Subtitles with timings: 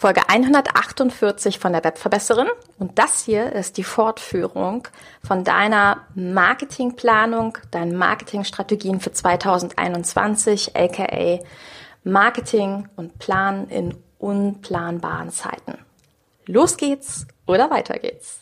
[0.00, 4.88] Folge 148 von der Webverbesserin und das hier ist die Fortführung
[5.22, 11.40] von deiner Marketingplanung, deinen Marketingstrategien für 2021, aka
[12.02, 15.76] Marketing und Planen in unplanbaren Zeiten.
[16.46, 18.40] Los geht's oder weiter geht's.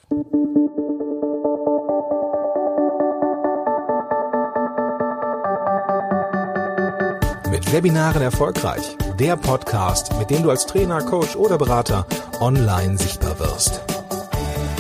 [7.51, 12.07] Mit Webinaren erfolgreich der Podcast, mit dem du als Trainer, Coach oder Berater
[12.41, 13.81] online sichtbar wirst.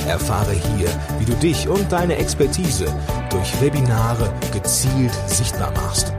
[0.06, 2.86] Erfahre hier, wie du dich und deine Expertise
[3.30, 6.12] durch Webinare gezielt sichtbar machst.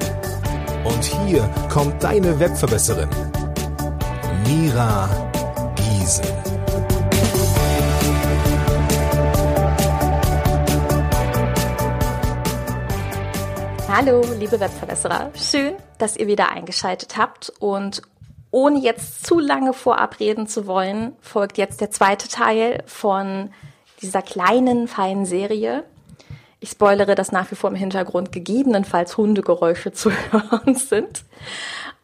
[0.83, 3.09] Und hier kommt deine Webverbesserin,
[4.45, 5.09] Mira
[5.75, 6.48] Giesen.
[13.91, 15.31] Hallo, liebe Webverbesserer.
[15.33, 18.03] Schön, dass ihr wieder eingeschaltet habt und
[18.51, 23.49] ohne jetzt zu lange vorab reden zu wollen, folgt jetzt der zweite Teil von
[24.03, 25.85] dieser kleinen, feinen Serie.
[26.59, 31.23] Ich spoilere, dass nach wie vor im Hintergrund gegebenenfalls Hundegeräusche zu hören sind.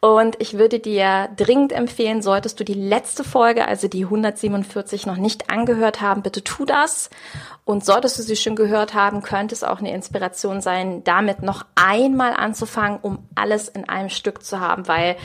[0.06, 5.16] Und ich würde dir dringend empfehlen, solltest du die letzte Folge, also die 147, noch
[5.16, 7.10] nicht angehört haben, bitte tu das.
[7.64, 11.66] Und solltest du sie schon gehört haben, könnte es auch eine Inspiration sein, damit noch
[11.74, 15.16] einmal anzufangen, um alles in einem Stück zu haben, weil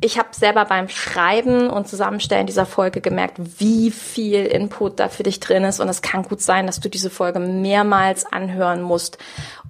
[0.00, 5.22] ich habe selber beim Schreiben und Zusammenstellen dieser Folge gemerkt, wie viel Input da für
[5.22, 5.80] dich drin ist.
[5.80, 9.18] Und es kann gut sein, dass du diese Folge mehrmals anhören musst,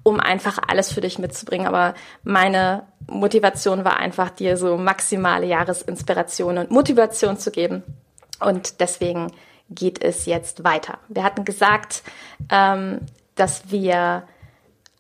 [0.03, 1.67] um einfach alles für dich mitzubringen.
[1.67, 7.83] Aber meine Motivation war einfach, dir so maximale Jahresinspiration und Motivation zu geben.
[8.41, 9.31] Und deswegen
[9.69, 10.99] geht es jetzt weiter.
[11.09, 12.03] Wir hatten gesagt,
[12.51, 13.01] ähm,
[13.35, 14.25] dass wir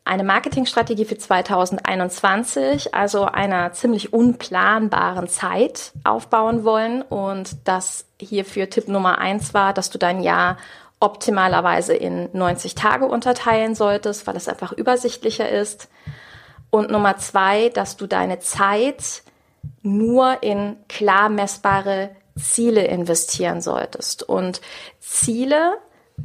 [0.04, 7.00] eine Marketingstrategie für 2021, also einer ziemlich unplanbaren Zeit aufbauen wollen.
[7.02, 10.58] Und das hierfür Tipp Nummer eins war, dass du dein Jahr
[11.00, 15.88] optimalerweise in 90 Tage unterteilen solltest, weil es einfach übersichtlicher ist.
[16.70, 19.22] Und Nummer zwei, dass du deine Zeit
[19.82, 24.22] nur in klar messbare Ziele investieren solltest.
[24.22, 24.60] Und
[25.00, 25.78] Ziele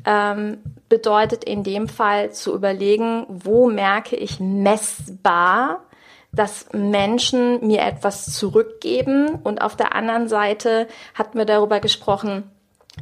[0.05, 0.57] ähm,
[0.87, 5.83] bedeutet in dem Fall zu überlegen, wo merke ich messbar,
[6.31, 9.39] dass Menschen mir etwas zurückgeben.
[9.43, 12.43] Und auf der anderen Seite hatten wir darüber gesprochen,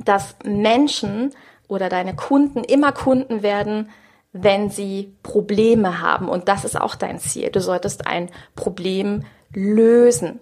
[0.06, 1.34] dass Menschen
[1.68, 3.90] oder deine Kunden immer Kunden werden,
[4.32, 6.30] wenn sie Probleme haben.
[6.30, 7.50] Und das ist auch dein Ziel.
[7.50, 10.40] Du solltest ein Problem lösen,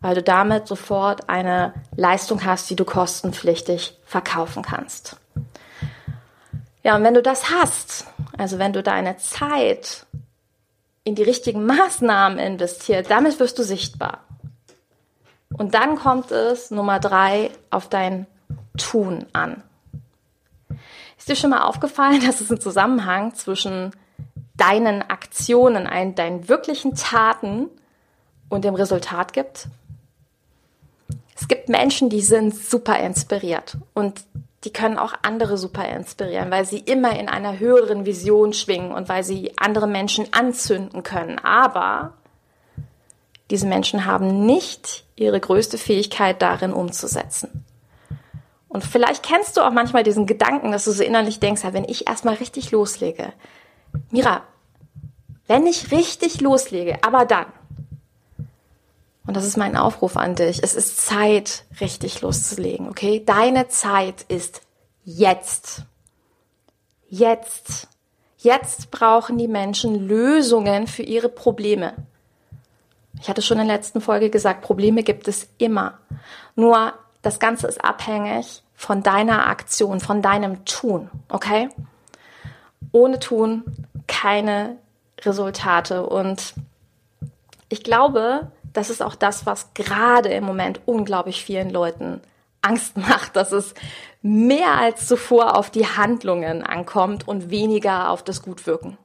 [0.00, 5.16] weil du damit sofort eine Leistung hast, die du kostenpflichtig verkaufen kannst.
[6.82, 8.06] Ja, und wenn du das hast,
[8.36, 10.06] also wenn du deine Zeit
[11.04, 14.20] in die richtigen Maßnahmen investierst, damit wirst du sichtbar.
[15.56, 18.26] Und dann kommt es, Nummer drei, auf dein
[18.76, 19.62] Tun an.
[21.18, 23.92] Ist dir schon mal aufgefallen, dass es einen Zusammenhang zwischen
[24.54, 25.84] deinen Aktionen,
[26.14, 27.68] deinen wirklichen Taten
[28.48, 29.68] und dem Resultat gibt?
[31.36, 34.24] Es gibt Menschen, die sind super inspiriert und
[34.64, 39.08] die können auch andere super inspirieren, weil sie immer in einer höheren Vision schwingen und
[39.08, 41.38] weil sie andere Menschen anzünden können.
[41.40, 42.14] Aber
[43.50, 47.64] diese Menschen haben nicht ihre größte Fähigkeit darin umzusetzen.
[48.68, 51.84] Und vielleicht kennst du auch manchmal diesen Gedanken, dass du so innerlich denkst, ja, wenn
[51.84, 53.32] ich erstmal richtig loslege,
[54.10, 54.42] Mira,
[55.46, 57.46] wenn ich richtig loslege, aber dann,
[59.26, 60.62] und das ist mein Aufruf an dich.
[60.62, 63.22] Es ist Zeit, richtig loszulegen, okay?
[63.24, 64.62] Deine Zeit ist
[65.04, 65.82] jetzt.
[67.08, 67.88] Jetzt.
[68.38, 71.94] Jetzt brauchen die Menschen Lösungen für ihre Probleme.
[73.20, 75.98] Ich hatte schon in der letzten Folge gesagt, Probleme gibt es immer.
[76.56, 81.68] Nur das Ganze ist abhängig von deiner Aktion, von deinem Tun, okay?
[82.90, 83.62] Ohne Tun
[84.08, 84.76] keine
[85.20, 86.04] Resultate.
[86.04, 86.54] Und
[87.68, 92.20] ich glaube, das ist auch das, was gerade im Moment unglaublich vielen Leuten
[92.62, 93.74] Angst macht, dass es
[94.22, 98.96] mehr als zuvor auf die Handlungen ankommt und weniger auf das Gutwirken.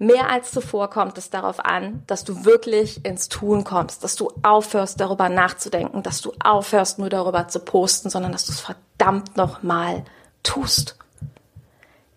[0.00, 4.30] Mehr als zuvor kommt es darauf an, dass du wirklich ins Tun kommst, dass du
[4.44, 9.36] aufhörst, darüber nachzudenken, dass du aufhörst, nur darüber zu posten, sondern dass du es verdammt
[9.36, 10.04] nochmal
[10.44, 10.96] tust.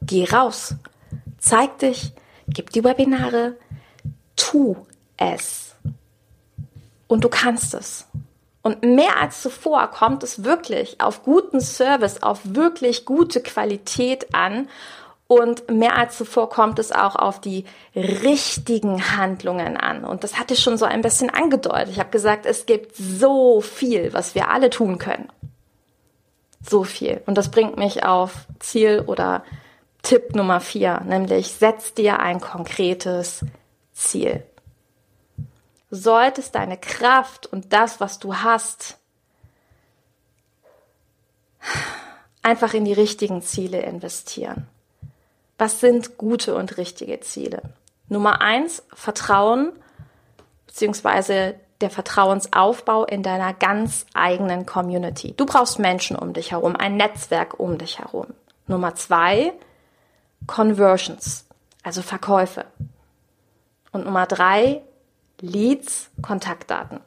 [0.04, 0.76] Geh raus,
[1.40, 2.14] zeig dich,
[2.48, 3.58] gib die Webinare,
[4.36, 4.76] tu
[5.18, 5.76] es.
[7.12, 8.08] Und du kannst es.
[8.62, 14.70] Und mehr als zuvor kommt es wirklich auf guten Service, auf wirklich gute Qualität an.
[15.28, 17.66] Und mehr als zuvor kommt es auch auf die
[17.96, 20.06] richtigen Handlungen an.
[20.06, 21.90] Und das hatte ich schon so ein bisschen angedeutet.
[21.90, 25.28] Ich habe gesagt, es gibt so viel, was wir alle tun können.
[26.62, 27.22] so viel.
[27.26, 29.44] Und das bringt mich auf Ziel oder
[30.04, 33.44] Tipp Nummer vier, nämlich setz dir ein konkretes
[33.92, 34.44] Ziel.
[35.92, 38.98] Solltest deine Kraft und das, was du hast,
[42.42, 44.68] einfach in die richtigen Ziele investieren.
[45.58, 47.62] Was sind gute und richtige Ziele?
[48.08, 49.74] Nummer eins, Vertrauen,
[50.66, 55.34] beziehungsweise der Vertrauensaufbau in deiner ganz eigenen Community.
[55.36, 58.28] Du brauchst Menschen um dich herum, ein Netzwerk um dich herum.
[58.68, 59.54] Nummer zwei,
[60.48, 61.46] Conversions,
[61.84, 62.66] also Verkäufe.
[63.92, 64.82] Und Nummer drei,
[65.42, 67.00] Leads, Kontaktdaten.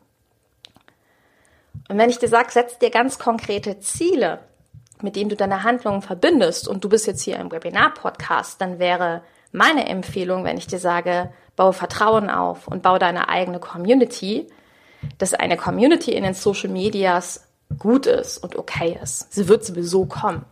[1.88, 4.40] Und wenn ich dir sage, setz dir ganz konkrete Ziele,
[5.02, 9.22] mit denen du deine Handlungen verbindest und du bist jetzt hier im Webinar-Podcast, dann wäre
[9.52, 14.48] meine Empfehlung, wenn ich dir sage, baue Vertrauen auf und baue deine eigene Community,
[15.18, 17.46] dass eine Community in den Social Medias
[17.78, 19.32] gut ist und okay ist.
[19.32, 20.44] Sie wird sowieso kommen.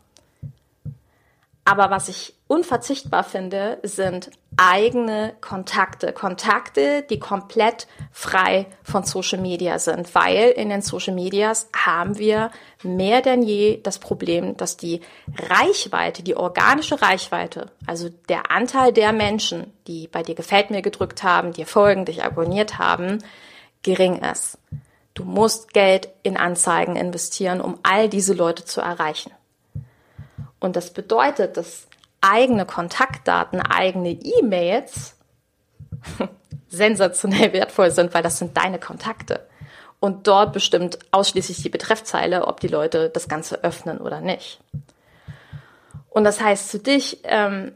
[1.65, 6.13] Aber was ich unverzichtbar finde, sind eigene Kontakte.
[6.13, 12.51] Kontakte, die komplett frei von Social Media sind, weil in den Social Medias haben wir
[12.83, 15.03] mehr denn je das Problem, dass die
[15.49, 21.23] Reichweite, die organische Reichweite, also der Anteil der Menschen, die bei dir gefällt mir gedrückt
[21.23, 23.19] haben, dir folgen, dich abonniert haben,
[23.83, 24.59] gering ist.
[25.15, 29.31] Du musst Geld in Anzeigen investieren, um all diese Leute zu erreichen.
[30.63, 31.89] Und das bedeutet, dass
[32.21, 35.17] eigene Kontaktdaten, eigene E-Mails
[36.69, 39.41] sensationell wertvoll sind, weil das sind deine Kontakte.
[39.99, 44.61] Und dort bestimmt ausschließlich die Betreffzeile, ob die Leute das Ganze öffnen oder nicht.
[46.11, 47.73] Und das heißt für dich, ähm,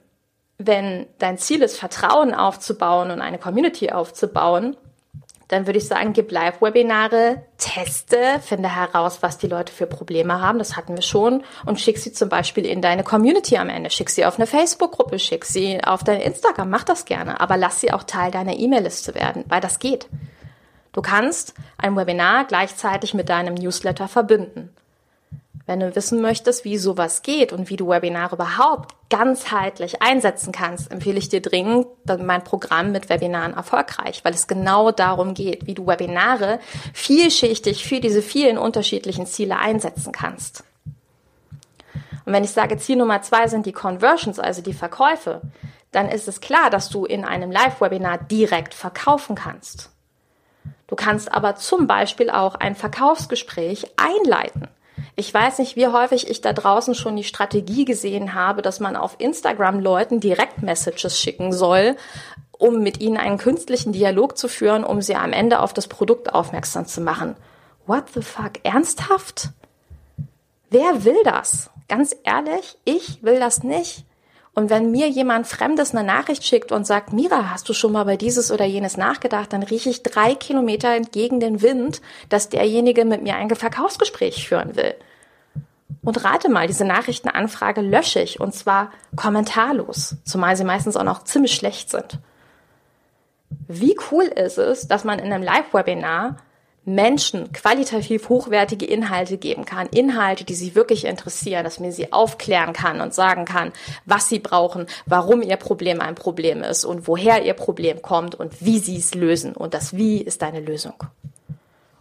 [0.59, 4.77] wenn dein Ziel ist, Vertrauen aufzubauen und eine Community aufzubauen,
[5.49, 10.59] dann würde ich sagen, gib Live-Webinare, teste, finde heraus, was die Leute für Probleme haben,
[10.59, 13.91] das hatten wir schon, und schick sie zum Beispiel in deine Community am Ende.
[13.91, 17.81] Schick sie auf eine Facebook-Gruppe, schick sie auf dein Instagram, mach das gerne, aber lass
[17.81, 20.09] sie auch Teil deiner E-Mail-Liste werden, weil das geht.
[20.93, 24.75] Du kannst ein Webinar gleichzeitig mit deinem Newsletter verbinden.
[25.67, 30.93] Wenn du wissen möchtest, wie sowas geht und wie du Webinare überhaupt ganzheitlich einsetzen kannst,
[30.93, 31.89] empfehle ich dir dringend
[32.21, 36.61] mein Programm mit Webinaren erfolgreich, weil es genau darum geht, wie du Webinare
[36.95, 40.63] vielschichtig für diese vielen unterschiedlichen Ziele einsetzen kannst.
[42.25, 45.41] Und wenn ich sage, Ziel Nummer zwei sind die Conversions, also die Verkäufe,
[45.91, 49.91] dann ist es klar, dass du in einem Live-Webinar direkt verkaufen kannst.
[50.87, 54.69] Du kannst aber zum Beispiel auch ein Verkaufsgespräch einleiten.
[55.19, 58.97] Ich weiß nicht, wie häufig ich da draußen schon die Strategie gesehen habe, dass man
[58.97, 61.97] auf Instagram Leuten Direct-Messages schicken soll,
[62.53, 66.35] um mit ihnen einen künstlichen Dialog zu führen, um sie am Ende auf das Produkt
[66.35, 67.35] aufmerksam zu machen.
[67.87, 68.63] What the fuck?
[68.63, 69.51] Ernsthaft?
[70.69, 71.71] Wer will das?
[71.89, 74.05] Ganz ehrlich, ich will das nicht.
[74.53, 78.05] Und wenn mir jemand Fremdes eine Nachricht schickt und sagt, Mira, hast du schon mal
[78.05, 83.05] bei dieses oder jenes nachgedacht, dann rieche ich drei Kilometer entgegen den Wind, dass derjenige
[83.05, 84.95] mit mir ein Verkaufsgespräch führen will.
[86.03, 91.25] Und rate mal, diese Nachrichtenanfrage lösche ich und zwar kommentarlos, zumal sie meistens auch noch
[91.25, 92.19] ziemlich schlecht sind.
[93.69, 96.37] Wie cool ist es, dass man in einem Live-Webinar
[96.87, 102.73] Menschen qualitativ hochwertige Inhalte geben kann, Inhalte, die sie wirklich interessieren, dass man sie aufklären
[102.73, 103.73] kann und sagen kann,
[104.05, 108.65] was sie brauchen, warum ihr Problem ein Problem ist und woher ihr Problem kommt und
[108.65, 109.57] wie sie es lösen.
[109.57, 110.95] Und das Wie ist deine Lösung.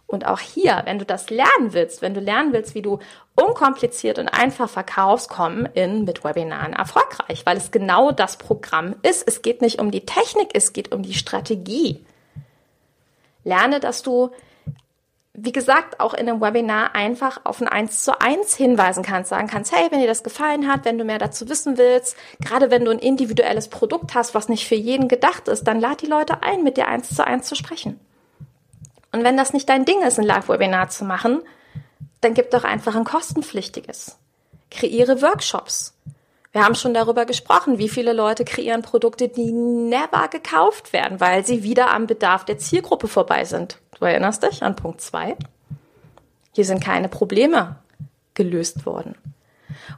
[0.06, 3.00] Und auch hier, wenn du das lernen willst, wenn du lernen willst, wie du
[3.34, 9.26] unkompliziert und einfach verkaufst, komm in mit Webinaren erfolgreich, weil es genau das Programm ist.
[9.26, 12.04] Es geht nicht um die Technik, es geht um die Strategie.
[13.42, 14.30] Lerne, dass du
[15.38, 19.48] wie gesagt, auch in einem Webinar einfach auf ein 1 zu 1 hinweisen kannst, sagen
[19.48, 22.86] kannst, hey, wenn dir das gefallen hat, wenn du mehr dazu wissen willst, gerade wenn
[22.86, 26.42] du ein individuelles Produkt hast, was nicht für jeden gedacht ist, dann lad die Leute
[26.42, 28.00] ein, mit dir 1 zu 1 zu sprechen.
[29.16, 31.40] Und wenn das nicht dein Ding ist, ein Live-Webinar zu machen,
[32.20, 34.18] dann gib doch einfach ein kostenpflichtiges.
[34.70, 35.94] Kreiere Workshops.
[36.52, 41.46] Wir haben schon darüber gesprochen, wie viele Leute kreieren Produkte, die never gekauft werden, weil
[41.46, 43.78] sie wieder am Bedarf der Zielgruppe vorbei sind.
[43.98, 45.34] Du erinnerst dich an Punkt zwei?
[46.52, 47.76] Hier sind keine Probleme
[48.34, 49.14] gelöst worden.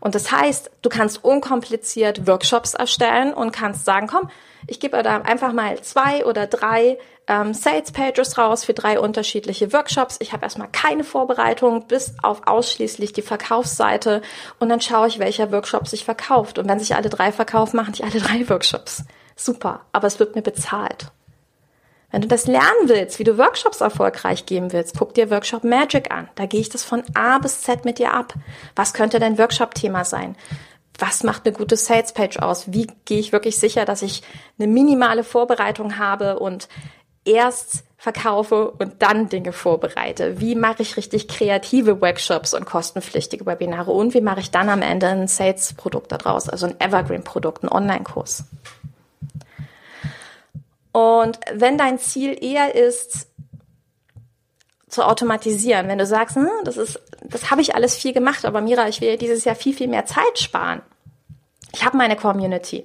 [0.00, 4.30] Und das heißt, du kannst unkompliziert Workshops erstellen und kannst sagen, komm,
[4.66, 9.73] ich gebe da einfach mal zwei oder drei ähm, Sales Pages raus für drei unterschiedliche
[9.73, 10.16] Workshops.
[10.20, 14.23] Ich habe erstmal keine Vorbereitung bis auf ausschließlich die Verkaufsseite
[14.58, 16.58] und dann schaue ich, welcher Workshop sich verkauft.
[16.58, 19.04] Und wenn sich alle drei verkaufen, machen ich alle drei Workshops.
[19.37, 21.12] Super, aber es wird mir bezahlt.
[22.10, 26.10] Wenn du das lernen willst, wie du Workshops erfolgreich geben willst, guck dir Workshop Magic
[26.10, 26.28] an.
[26.36, 28.32] Da gehe ich das von A bis Z mit dir ab.
[28.74, 30.34] Was könnte dein Workshop-Thema sein?
[30.98, 32.72] Was macht eine gute Sales-Page aus?
[32.72, 34.22] Wie gehe ich wirklich sicher, dass ich
[34.58, 36.68] eine minimale Vorbereitung habe und
[37.24, 40.40] erst verkaufe und dann Dinge vorbereite?
[40.40, 43.90] Wie mache ich richtig kreative Workshops und kostenpflichtige Webinare?
[43.90, 48.44] Und wie mache ich dann am Ende ein Sales-Produkt daraus, also ein Evergreen-Produkt, ein Online-Kurs?
[50.99, 53.28] Und wenn dein Ziel eher ist,
[54.88, 58.61] zu automatisieren, wenn du sagst, hm, das ist, das habe ich alles viel gemacht, aber
[58.61, 60.83] Mira, ich will dieses Jahr viel, viel mehr Zeit sparen.
[61.73, 62.85] Ich habe meine Community.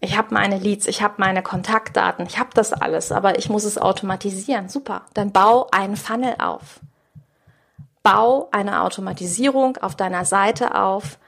[0.00, 3.64] Ich habe meine Leads, ich habe meine Kontaktdaten, ich habe das alles, aber ich muss
[3.64, 4.68] es automatisieren.
[4.68, 5.02] Super.
[5.14, 6.80] Dann bau einen Funnel auf.
[8.02, 11.18] Bau eine Automatisierung auf deiner Seite auf,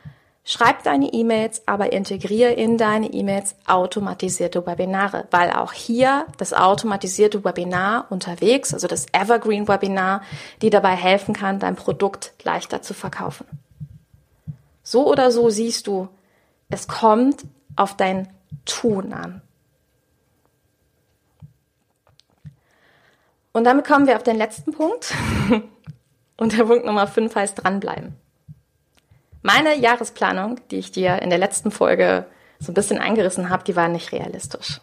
[0.46, 7.44] Schreib deine E-Mails, aber integriere in deine E-Mails automatisierte Webinare, weil auch hier das automatisierte
[7.44, 10.20] Webinar unterwegs, also das Evergreen Webinar,
[10.60, 13.46] die dabei helfen kann, dein Produkt leichter zu verkaufen.
[14.82, 16.08] So oder so siehst du,
[16.68, 18.28] es kommt auf dein
[18.66, 19.40] Tun an.
[23.52, 25.14] Und damit kommen wir auf den letzten Punkt.
[26.36, 28.16] Und der Punkt Nummer 5 heißt dranbleiben.
[29.46, 32.24] Meine Jahresplanung, die ich dir in der letzten Folge
[32.58, 34.80] so ein bisschen eingerissen habe, die war nicht realistisch.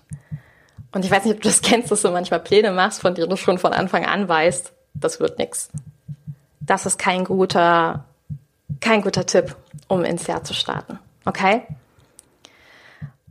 [0.91, 3.31] Und ich weiß nicht, ob du das kennst, dass du manchmal Pläne machst, von denen
[3.31, 5.71] du schon von Anfang an weißt, das wird nix.
[6.59, 8.05] Das ist kein guter,
[8.81, 9.55] kein guter Tipp,
[9.87, 10.99] um ins Jahr zu starten.
[11.25, 11.63] Okay?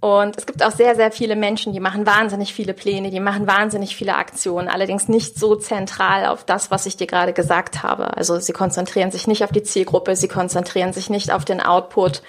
[0.01, 3.47] Und es gibt auch sehr, sehr viele Menschen, die machen wahnsinnig viele Pläne, die machen
[3.47, 8.17] wahnsinnig viele Aktionen, allerdings nicht so zentral auf das, was ich dir gerade gesagt habe.
[8.17, 12.23] Also sie konzentrieren sich nicht auf die Zielgruppe, sie konzentrieren sich nicht auf den Output.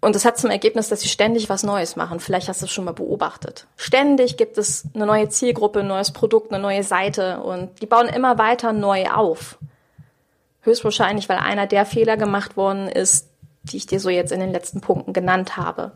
[0.00, 2.20] Und das hat zum Ergebnis, dass sie ständig was Neues machen.
[2.20, 3.66] Vielleicht hast du es schon mal beobachtet.
[3.76, 8.08] Ständig gibt es eine neue Zielgruppe, ein neues Produkt, eine neue Seite und die bauen
[8.08, 9.58] immer weiter neu auf.
[10.60, 13.28] Höchstwahrscheinlich, weil einer der Fehler gemacht worden ist,
[13.64, 15.92] die ich dir so jetzt in den letzten Punkten genannt habe.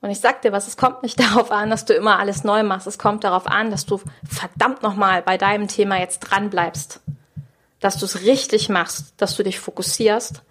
[0.00, 2.62] Und ich sag dir was, es kommt nicht darauf an, dass du immer alles neu
[2.62, 2.86] machst.
[2.86, 7.00] Es kommt darauf an, dass du verdammt nochmal bei deinem Thema jetzt dran bleibst.
[7.80, 10.42] Dass du es richtig machst, dass du dich fokussierst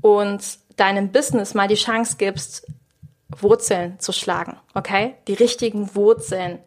[0.00, 0.42] und
[0.76, 2.66] deinem Business mal die Chance gibst,
[3.40, 5.14] Wurzeln zu schlagen, okay?
[5.26, 6.58] Die richtigen Wurzeln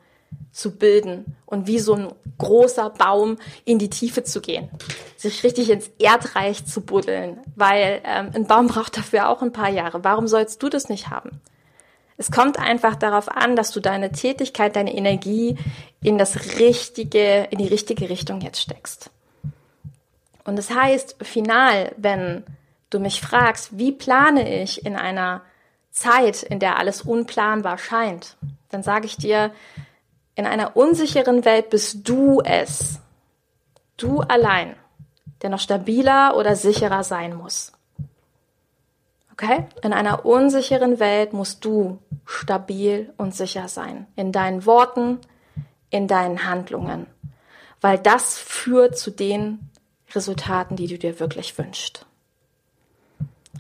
[0.52, 4.70] zu bilden und wie so ein großer Baum in die Tiefe zu gehen,
[5.16, 9.70] sich richtig ins Erdreich zu buddeln, weil ähm, ein Baum braucht dafür auch ein paar
[9.70, 10.04] Jahre.
[10.04, 11.42] Warum sollst du das nicht haben?
[12.18, 15.58] Es kommt einfach darauf an, dass du deine Tätigkeit, deine Energie
[16.02, 19.10] in das richtige, in die richtige Richtung jetzt steckst.
[20.46, 22.44] Und das heißt, final, wenn
[22.90, 25.42] du mich fragst, wie plane ich in einer
[25.92, 28.38] Zeit, in der alles unplanbar scheint,
[28.70, 29.52] dann sage ich dir,
[30.36, 33.00] in einer unsicheren Welt bist du es,
[33.98, 34.76] du allein,
[35.42, 37.72] der noch stabiler oder sicherer sein muss.
[39.38, 39.66] Okay?
[39.84, 44.08] In einer unsicheren Welt musst du stabil und sicher sein.
[44.16, 45.20] In deinen Worten,
[45.90, 47.06] in deinen Handlungen.
[47.82, 49.70] Weil das führt zu den
[50.14, 52.06] Resultaten, die du dir wirklich wünschst.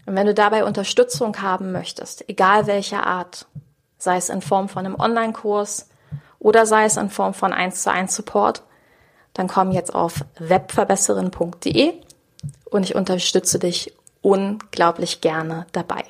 [0.05, 3.45] Und wenn du dabei Unterstützung haben möchtest, egal welcher Art,
[3.97, 5.89] sei es in Form von einem Online-Kurs
[6.39, 8.63] oder sei es in Form von 1 zu 1 Support,
[9.33, 11.93] dann komm jetzt auf webverbesserin.de
[12.65, 13.94] und ich unterstütze dich
[14.25, 16.03] unglaublich gerne dabei.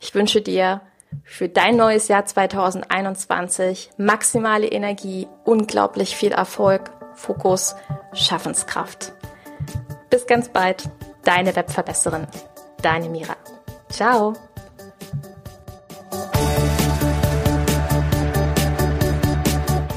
[0.00, 0.80] Ich wünsche dir
[1.24, 7.74] für dein neues Jahr 2021 maximale Energie, unglaublich viel Erfolg, Fokus,
[8.12, 9.12] Schaffenskraft.
[10.08, 10.88] Bis ganz bald,
[11.24, 12.28] deine Webverbesserin,
[12.80, 13.34] deine Mira.
[13.88, 14.34] Ciao.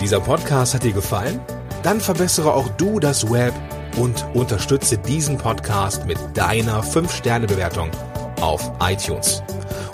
[0.02, 1.40] Dieser Podcast hat dir gefallen?
[1.84, 3.54] Dann verbessere auch du das Web
[3.98, 7.92] und unterstütze diesen Podcast mit deiner 5-Sterne-Bewertung
[8.40, 9.44] auf iTunes.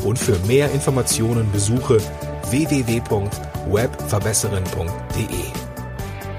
[0.04, 1.98] Und für mehr Informationen besuche
[2.50, 5.46] www.webverbesserin.de.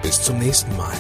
[0.02, 0.92] Bis zum nächsten Mal.